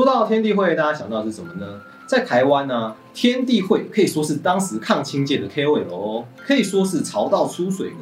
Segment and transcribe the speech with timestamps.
[0.00, 1.78] 说到天地会，大家想到的是什么呢？
[2.06, 7.96] 在台湾呢，天地会可以说是当时抗清界的 KOL 哦，可以说是潮到出水的。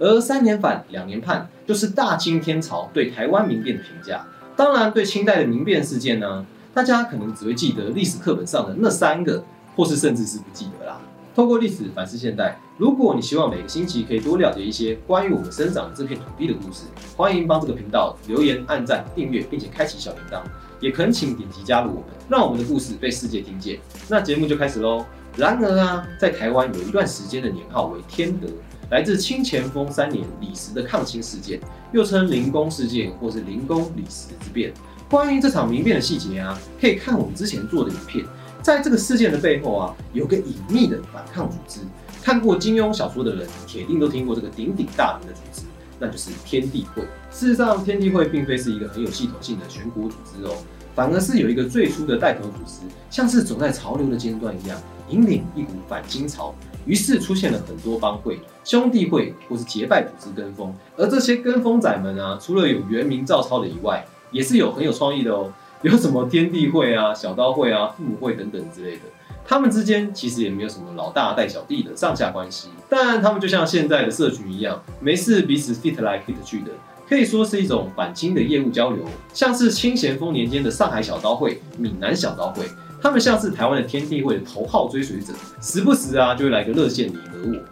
[0.00, 4.26] 而三年反两年叛，就是大清天朝对台湾民变的评价。
[4.56, 9.44] 当然，对清代的民变事件呢，大家可能只会记得历史课本上的那三个，
[9.76, 10.98] 或是甚至是不记得啦。
[11.36, 20.40] 透过历史反思现代，如果你希望每个星期可以多了解一些关于我们生长的这片土地的故事，欢迎帮这个频道留言、按赞、订阅，并且开启小铃铛。
[20.80, 23.78] 也恳请点击加入我们，让我们的故事被世界听见。
[24.08, 25.04] 那节目就开始喽。
[25.36, 28.48] 然而啊，在台湾有一段时间的年号为天德，
[28.90, 31.60] 来自清乾丰三年李时的抗清事件，
[31.92, 34.72] 又称灵公事件或是灵公李时之变。
[35.10, 38.24] 关于这场民变的细节啊，可以看我们之前做的影片。
[38.62, 41.80] 在这个事件的背后啊，有个隐秘的反抗组织。
[42.22, 45.62] 看过金庸小说的人，铁定都听过这个鼎鼎大名的组织，
[45.98, 47.02] 那就是天地会。
[47.30, 50.56] 事实上，天地会并非是一个很有系统性的全国组织哦，
[50.94, 56.54] 反而是有一个最初的带头组织，像是走在潮流的尖端一样，引领一股反清潮。
[56.84, 60.72] 于是出现了很多帮会、兄弟会或是结拜组织跟风。
[60.96, 65.52] 而这些跟风仔们啊，除了有原名照抄的以外，也是有很有创意的哦。
[65.82, 69.02] 有什么天地会啊、小刀会啊、父母会等等之类的，
[69.48, 76.70] 他们之间其实也没有什么老大带小弟的上下关系，但他们就像现在的社群一样，没事彼此 fit 来 fit 去的，
[77.08, 79.04] 可以说是一种反清的业务交流。
[79.32, 82.66] 像是清咸丰年间的上海小刀会、闽南小刀会，
[83.00, 87.62] 他们像是台湾的天地会的头号追随者，时不时啊就会来个热线你和我。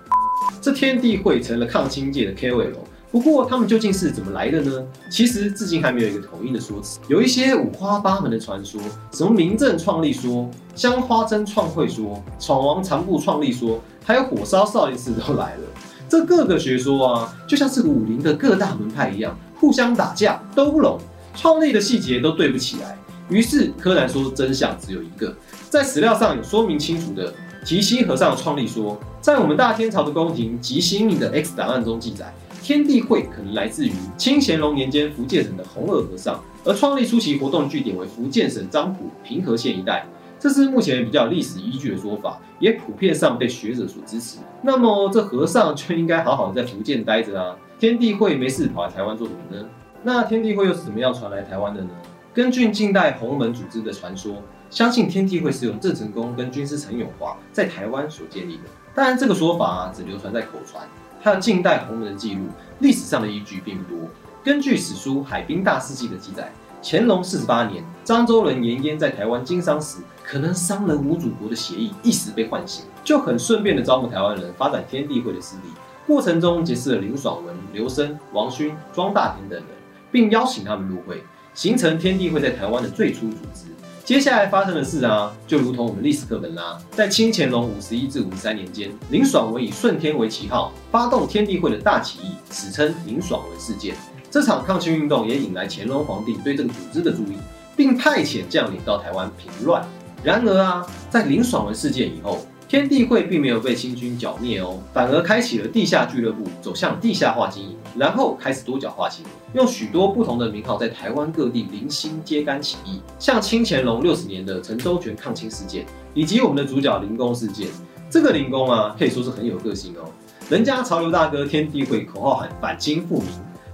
[0.61, 2.73] 这天地会成了抗清界的 KOL。
[3.15, 4.85] 不过他们究竟是怎么来的呢？
[5.09, 8.81] 其实至今还没有一个统一的说辞，有一些五花八门的传说，
[9.13, 15.63] 什么明正创立说、香花针创会说、闯王长布创立说，还有火烧少林寺都来了。
[16.09, 20.99] 这各个学说啊，就像是武林的各大门派一样，互相打架都不拢，
[21.37, 22.99] 创立的细节都对不起来。
[23.29, 25.33] 于是柯南说真相只有一个，
[25.71, 27.33] 在史料上有说明清楚的
[27.65, 32.35] 提西和尚创立说，在我们大天朝的宫廷及新密的 X 档案中记载。
[32.65, 40.07] 天地会可能来自于清乾隆年间福建省的红二和尚，而创立初期活动据点为福建省漳浦平和县一带，
[40.39, 44.39] 这是目前比较历史依据的说法，也普遍上被学者所支持。
[44.63, 47.55] 那么这和尚就应该好好在福建待着啊！
[47.79, 49.69] 天地会没事跑来台湾做什么呢？
[50.03, 51.91] 那天地会又是怎么样传来台湾的呢？
[52.33, 54.37] 根据近代洪门组织的传说，
[54.71, 58.63] 相信天地会是由郑成功跟军师陈永华在台湾所建立的。
[58.95, 60.83] 当然，这个说法只流传在口传。
[61.25, 62.43] 还有近代洪人的记录，
[62.81, 63.99] 历史上的依据并不多。
[64.45, 66.53] 根据史书《海滨大事记》的记载，
[66.83, 75.73] 乾隆四十八年，漳州人严淹在台湾经商时，可能商人无祖国的协议一时被唤醒，就很顺便的招募台湾人发展天地会的势力。
[76.07, 79.69] 过程中结识了林爽文、刘生、王勋、庄大田等人，
[80.13, 81.23] 并邀请他们入会，
[81.55, 83.65] 形成天地会在台湾的最初组织。
[84.05, 86.79] 接下来发生的事啊，就如同我们历史课本啦。
[86.91, 93.95] 在清乾隆五十一至五十三年间，林爽文以顺天为旗号，发动天地会的大起义，史称林爽文事件。
[94.31, 97.39] 这场抗清运动也引来乾隆皇帝对这个组织的注意，
[97.75, 99.83] 并派遣将领到台湾平乱。
[100.23, 117.69] 然而啊，在林爽文事件以后，天地会并没有被清军剿灭哦，反而开启了地下俱乐部，走向地下化经营，然后开始多角化经营，用许多不同的名号在台湾各地零星揭竿起义，像清乾隆六十年的陈州泉抗清事件，以及我们的主角灵公事件。
[118.11, 120.11] 这个灵公啊，可以说是很有个性哦，
[120.51, 123.29] 人家潮流大哥天地会口号喊反清复明，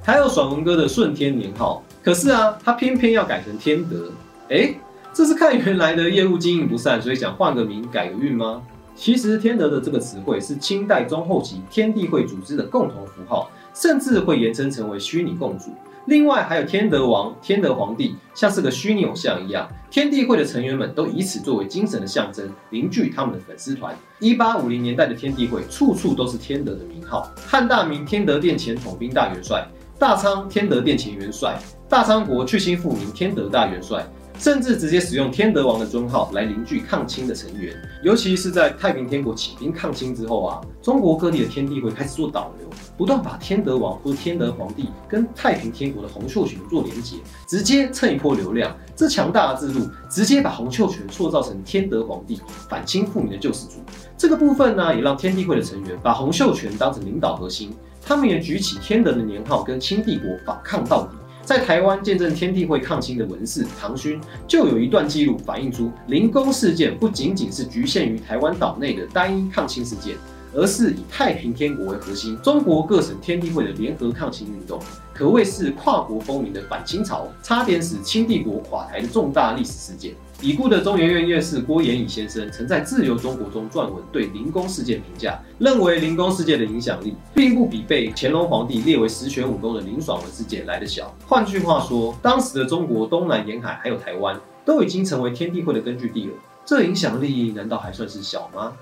[0.05, 4.13] 还有爽文哥的顺天年号，可是啊，他偏偏要改成天德，
[4.51, 4.75] 哎，
[5.15, 8.61] 这是看原来的业务经营不善，所以想换个名改个运吗？
[8.95, 15.71] 其实“天德”的这个词汇是清代中后期天地会组织的共同符号，甚至会延伸成为虚拟共主。
[16.07, 19.69] 另外还有天德王、天德皇帝，像是个虚拟偶像一样。
[19.91, 23.95] 天地会的成员们都以此作为精神的象征，凝聚他们的粉丝团。
[24.19, 29.67] 一八五零年代的天地会，处处都是天德的名号：汉大明天德殿前统兵大元帅，
[29.99, 31.59] 大昌天德殿前元帅，
[31.89, 34.05] 大昌国去新复明天德大元帅。
[34.41, 42.67] 甚至直接使用天德王的尊号来凝聚抗清的成员，尤其是在太平天国起兵抗清之后啊，中国各地的天地会开始做导流，
[42.97, 47.17] 不断把天德王或天德皇帝跟太平天国的洪秀全做连结，
[47.47, 48.75] 直接蹭一波流量。
[48.97, 53.75] 这强大的制度直接把洪秀全塑造成天德皇帝反清复明的救世主。
[54.17, 61.11] 这个部分呢，也让天地会的成员把洪秀全当成领导核心，他们也举起天德的年号跟清帝国反抗到底。
[61.51, 70.15] 在台湾见证天地会抗清的文士唐勋，就有一段记录反映出灵沟事件不仅仅是局限于台湾岛内的单一抗清事件，
[70.55, 74.79] 而是以太平天国为核心，中国各省天地会的联合抗清运动，
[75.13, 80.15] 可谓是跨国风靡的反清潮，差点使清帝国垮台的重大历史事件。
[80.43, 91.15] 已故的中研院院士郭延乙先生曾在《自由中国》中撰文，对灵宫事件评价，认为灵宫事件的影响力，并不比被乾隆皇帝列为十全武功的林爽文事件来得小。
[91.27, 96.33] 换句话说，当时的中国东南沿海还有台湾，都已经成为天地会的根据地了。
[96.65, 98.73] 这影响力难道还算是小吗？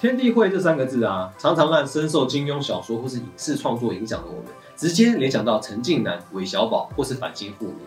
[0.00, 4.44] 天地会这三个字啊，常常让深受金庸小说或是影视创作影响的我们，
[4.76, 7.78] 直接联想到陈近南、韦小宝或是反清复明。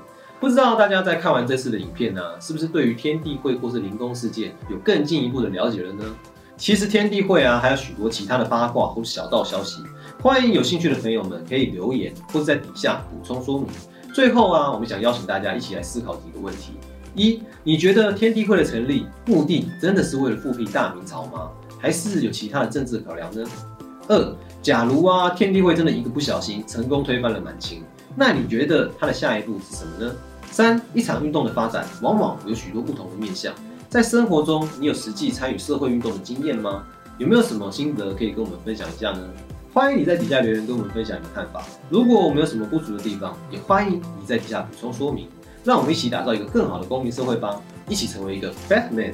[0.43, 6.03] 不知道大家在看完这次的影片呢，是不是对于天地会或是灵宫事件有更进一步的了解了呢？
[6.57, 9.81] 其实天地会啊，还有许多其他的八卦或小道消息，
[10.21, 13.67] 欢迎有兴趣的朋友们可以留言或者在底下补充说明。
[14.13, 16.73] 最后啊，我们想邀请大家一起来思考几个问题：
[17.15, 21.49] 一，你觉得天地会的成立目的真的是为了复辟大明朝吗？
[21.79, 23.45] 还是有其他的政治考量呢？
[24.09, 27.81] 二，假如啊，天地会真的一个不小心成功推翻了满清，
[28.13, 30.13] 那你觉得它的下一步是什么呢？
[30.53, 33.51] 三一场运动的发展，往往有许多不同的面向。
[33.89, 36.83] 在生活中，你有实际参与社会运动的经验吗？
[37.17, 39.19] 有没有什么心得可以跟我们分享一下呢？
[39.73, 41.65] 欢迎你在底下留言跟我们分享你的看法。
[41.89, 45.27] 如果我们有什么不足的地方，也欢迎你在底下补充说明。
[45.63, 47.59] 让我们一起打造一个更好的公民社会吧！
[47.89, 49.13] 一起成为一个 Batman。